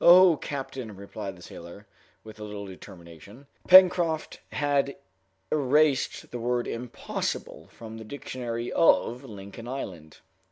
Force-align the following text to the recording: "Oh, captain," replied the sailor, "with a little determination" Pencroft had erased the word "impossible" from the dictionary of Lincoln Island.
"Oh, 0.00 0.38
captain," 0.38 0.96
replied 0.96 1.36
the 1.36 1.42
sailor, 1.42 1.86
"with 2.24 2.40
a 2.40 2.42
little 2.42 2.66
determination" 2.66 3.46
Pencroft 3.68 4.40
had 4.50 4.96
erased 5.52 6.32
the 6.32 6.40
word 6.40 6.66
"impossible" 6.66 7.68
from 7.68 7.96
the 7.96 8.04
dictionary 8.04 8.72
of 8.72 9.22
Lincoln 9.22 9.68
Island. 9.68 10.18